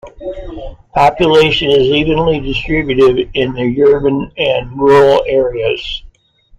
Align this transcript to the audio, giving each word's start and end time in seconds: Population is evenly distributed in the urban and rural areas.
Population 0.95 1.69
is 1.69 1.87
evenly 1.89 2.39
distributed 2.39 3.29
in 3.35 3.53
the 3.53 3.83
urban 3.83 4.31
and 4.35 4.75
rural 4.75 5.23
areas. 5.27 6.01